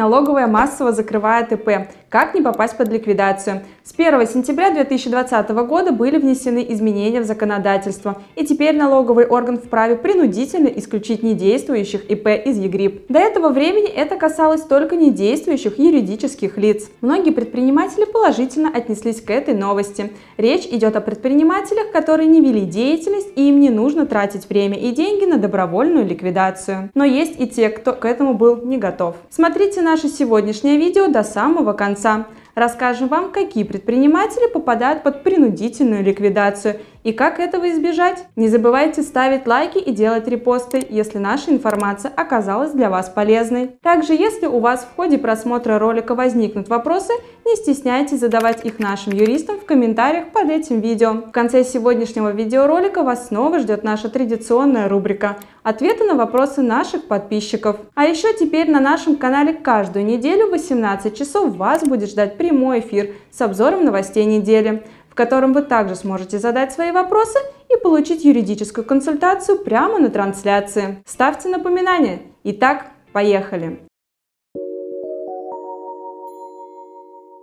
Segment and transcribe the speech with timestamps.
[0.00, 1.90] Налоговая массово закрывает ИП.
[2.08, 3.60] Как не попасть под ликвидацию?
[3.84, 9.96] С 1 сентября 2020 года были внесены изменения в законодательство, и теперь налоговый орган вправе
[9.96, 13.10] принудительно исключить недействующих ИП из ЕГРИП.
[13.10, 16.88] До этого времени это касалось только недействующих юридических лиц.
[17.02, 20.12] Многие предприниматели положительно отнеслись к этой новости.
[20.38, 24.92] Речь идет о предпринимателях, которые не вели деятельность и им не нужно тратить время и
[24.92, 26.90] деньги на добровольную ликвидацию.
[26.94, 29.16] Но есть и те, кто к этому был не готов.
[29.28, 32.26] Смотрите наше сегодняшнее видео до самого конца.
[32.54, 38.24] Расскажем вам, какие предприниматели попадают под принудительную ликвидацию и как этого избежать?
[38.36, 43.68] Не забывайте ставить лайки и делать репосты, если наша информация оказалась для вас полезной.
[43.82, 47.12] Также, если у вас в ходе просмотра ролика возникнут вопросы,
[47.44, 51.14] не стесняйтесь задавать их нашим юристам в комментариях под этим видео.
[51.14, 57.76] В конце сегодняшнего видеоролика вас снова ждет наша традиционная рубрика «Ответы на вопросы наших подписчиков».
[57.94, 62.80] А еще теперь на нашем канале каждую неделю в 18 часов вас будет ждать прямой
[62.80, 68.24] эфир с обзором новостей недели в котором вы также сможете задать свои вопросы и получить
[68.24, 71.02] юридическую консультацию прямо на трансляции.
[71.04, 72.22] Ставьте напоминания.
[72.44, 73.89] Итак, поехали!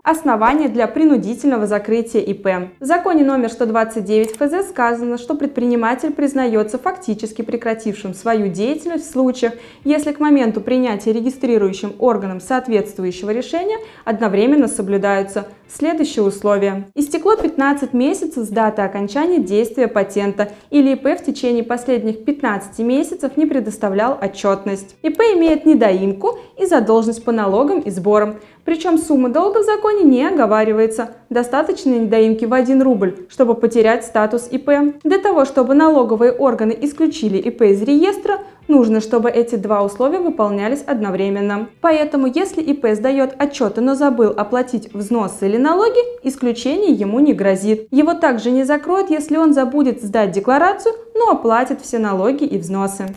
[0.09, 2.72] Основания для принудительного закрытия ИП.
[2.80, 9.55] В законе номер 129 ФЗ сказано, что предприниматель признается фактически прекратившим свою деятельность в случаях,
[9.83, 16.87] если к моменту принятия регистрирующим органом соответствующего решения одновременно соблюдаются следующие условия.
[16.95, 23.37] Истекло 15 месяцев с даты окончания действия патента или ИП в течение последних 15 месяцев
[23.37, 24.95] не предоставлял отчетность.
[25.03, 28.37] ИП имеет недоимку и задолженность по налогам и сборам.
[28.65, 31.11] Причем сумма долга в законе не оговаривается.
[31.29, 34.69] Достаточно недоимки в 1 рубль, чтобы потерять статус ИП.
[35.03, 40.83] Для того, чтобы налоговые органы исключили ИП из реестра, нужно, чтобы эти два условия выполнялись
[40.85, 41.69] одновременно.
[41.81, 47.87] Поэтому, если ИП сдает отчеты, но забыл оплатить взносы или налоги, исключение ему не грозит.
[47.91, 53.08] Его также не закроют, если он забудет сдать декларацию, но оплатит все налоги и взносы.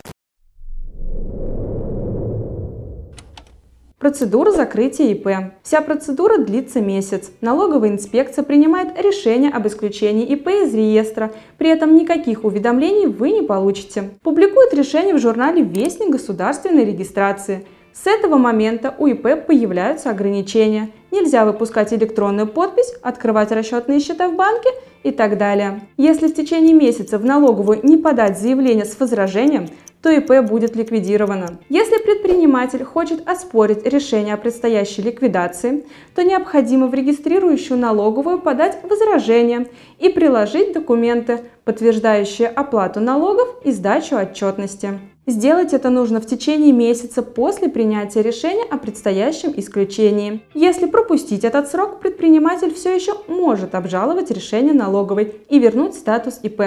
[4.00, 5.52] Процедура закрытия ИП.
[5.62, 7.30] Вся процедура длится месяц.
[7.42, 11.32] Налоговая инспекция принимает решение об исключении ИП из реестра.
[11.58, 14.12] При этом никаких уведомлений вы не получите.
[14.22, 17.66] Публикует решение в журнале «Вестник государственной регистрации».
[17.92, 20.88] С этого момента у ИП появляются ограничения.
[21.10, 24.70] Нельзя выпускать электронную подпись, открывать расчетные счета в банке
[25.02, 25.82] и так далее.
[25.98, 29.68] Если в течение месяца в налоговую не подать заявление с возражением,
[30.02, 31.58] то ИП будет ликвидировано.
[31.68, 35.84] Если предприниматель хочет оспорить решение о предстоящей ликвидации,
[36.14, 39.68] то необходимо в регистрирующую налоговую подать возражение
[39.98, 44.98] и приложить документы, подтверждающие оплату налогов и сдачу отчетности.
[45.26, 50.42] Сделать это нужно в течение месяца после принятия решения о предстоящем исключении.
[50.54, 56.62] Если пропустить этот срок, предприниматель все еще может обжаловать решение налоговой и вернуть статус ИП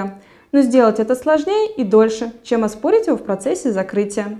[0.53, 4.37] но сделать это сложнее и дольше, чем оспорить его в процессе закрытия.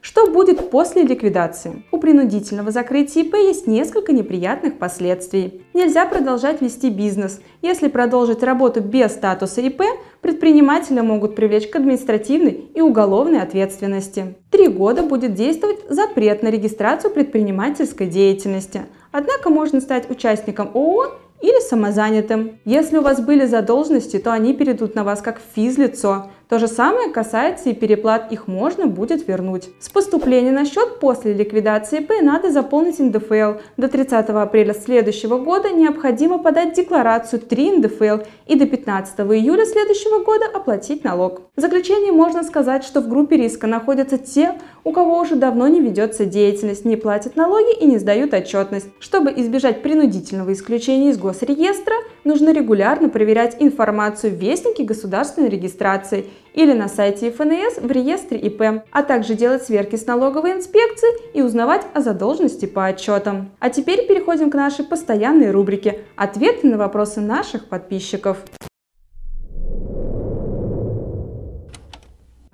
[0.00, 1.84] Что будет после ликвидации?
[1.92, 5.62] У принудительного закрытия ИП есть несколько неприятных последствий.
[5.74, 7.40] Нельзя продолжать вести бизнес.
[7.62, 9.82] Если продолжить работу без статуса ИП,
[10.20, 14.34] предпринимателя могут привлечь к административной и уголовной ответственности.
[14.50, 18.86] Три года будет действовать запрет на регистрацию предпринимательской деятельности.
[19.12, 22.58] Однако можно стать участником ООО или самозанятым.
[22.64, 26.30] Если у вас были задолженности, то они перейдут на вас как физлицо.
[26.48, 29.68] То же самое касается и переплат, их можно будет вернуть.
[29.80, 33.60] С поступления на счет после ликвидации ИП надо заполнить НДФЛ.
[33.76, 40.24] До 30 апреля следующего года необходимо подать декларацию 3 НДФЛ и до 15 июля следующего
[40.24, 41.42] года оплатить налог.
[41.54, 44.54] В заключение можно сказать, что в группе риска находятся те,
[44.84, 48.88] у кого уже давно не ведется деятельность, не платят налоги и не сдают отчетность.
[49.00, 51.94] Чтобы избежать принудительного исключения из госреестра,
[52.28, 58.84] нужно регулярно проверять информацию в Вестнике государственной регистрации или на сайте ФНС в реестре ИП,
[58.92, 63.50] а также делать сверки с налоговой инспекцией и узнавать о задолженности по отчетам.
[63.60, 68.36] А теперь переходим к нашей постоянной рубрике «Ответы на вопросы наших подписчиков».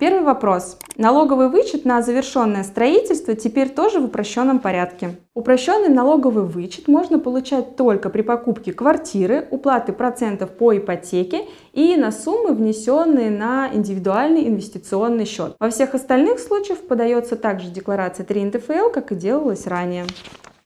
[0.04, 0.76] Первый вопрос.
[0.98, 5.16] Налоговый вычет на завершенное строительство теперь тоже в упрощенном порядке.
[5.32, 12.12] Упрощенный налоговый вычет можно получать только при покупке квартиры, уплаты процентов по ипотеке и на
[12.12, 15.56] суммы, внесенные на индивидуальный инвестиционный счет.
[15.58, 20.04] Во всех остальных случаях подается также декларация 3 НДФЛ, как и делалось ранее.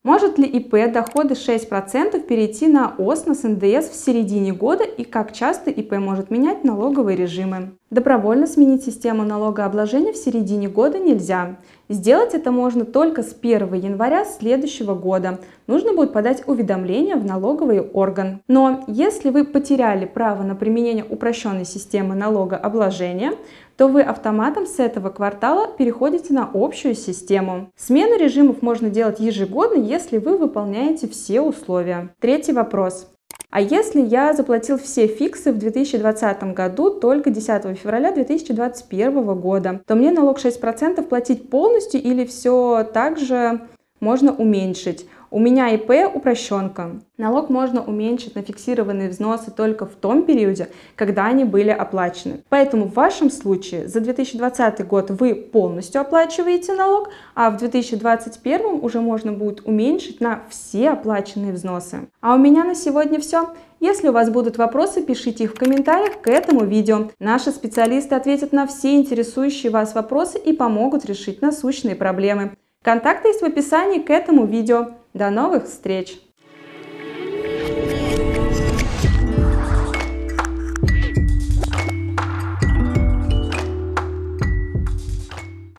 [0.09, 5.35] Может ли ИП доходы 6% перейти на ОС на НДС в середине года и как
[5.35, 7.73] часто ИП может менять налоговые режимы?
[7.91, 11.57] Добровольно сменить систему налогообложения в середине года нельзя.
[11.91, 15.41] Сделать это можно только с 1 января следующего года.
[15.67, 18.41] Нужно будет подать уведомление в налоговый орган.
[18.49, 23.33] Но если вы потеряли право на применение упрощенной системы налогообложения,
[23.79, 27.71] то вы автоматом с этого квартала переходите на общую систему.
[27.77, 32.11] Смену режимов можно делать ежегодно, если вы выполняете все условия.
[32.21, 33.09] Третий вопрос.
[33.51, 39.95] А если я заплатил все фиксы в 2020 году только 10 февраля 2021 года, то
[39.95, 43.61] мне налог 6% платить полностью или все так же
[44.01, 45.07] можно уменьшить?
[45.31, 47.01] У меня ИП упрощенка.
[47.19, 52.45] Налог можно уменьшить на фиксированные взносы только в том периоде, когда они были оплачены.
[52.49, 59.03] Поэтому в вашем случае за 2020 год вы полностью оплачиваете налог, а в 2021 уже
[59.03, 62.09] можно будет уменьшить на все оплаченные взносы.
[62.23, 63.51] А у меня на сегодня все.
[63.81, 67.11] Если у вас будут вопросы, пишите их в комментариях к этому видео.
[67.19, 72.53] Наши специалисты ответят на все интересующие вас вопросы и помогут решить насущные проблемы.
[72.83, 74.93] Контакты есть в описании к этому видео.
[75.19, 76.17] До новых встреч!